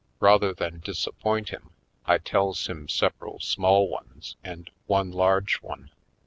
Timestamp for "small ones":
3.39-4.35